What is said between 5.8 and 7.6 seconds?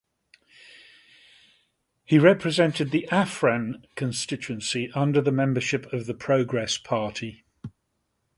of the Progress Party.